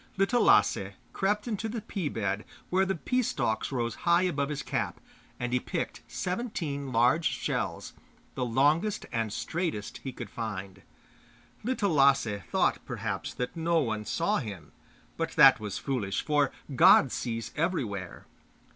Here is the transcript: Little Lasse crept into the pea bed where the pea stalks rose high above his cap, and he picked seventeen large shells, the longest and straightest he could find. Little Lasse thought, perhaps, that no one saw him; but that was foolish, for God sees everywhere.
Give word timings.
Little 0.17 0.41
Lasse 0.41 0.95
crept 1.13 1.47
into 1.47 1.69
the 1.69 1.81
pea 1.83 2.09
bed 2.09 2.43
where 2.71 2.87
the 2.87 2.95
pea 2.95 3.21
stalks 3.21 3.71
rose 3.71 3.93
high 4.01 4.23
above 4.23 4.49
his 4.49 4.63
cap, 4.63 4.99
and 5.39 5.53
he 5.53 5.59
picked 5.59 6.01
seventeen 6.07 6.91
large 6.91 7.25
shells, 7.29 7.93
the 8.33 8.43
longest 8.43 9.05
and 9.11 9.31
straightest 9.31 9.99
he 9.99 10.11
could 10.11 10.31
find. 10.31 10.81
Little 11.63 11.91
Lasse 11.91 12.41
thought, 12.51 12.83
perhaps, 12.83 13.31
that 13.35 13.55
no 13.55 13.77
one 13.77 14.03
saw 14.03 14.37
him; 14.39 14.71
but 15.17 15.33
that 15.33 15.59
was 15.59 15.77
foolish, 15.77 16.25
for 16.25 16.51
God 16.75 17.11
sees 17.11 17.51
everywhere. 17.55 18.25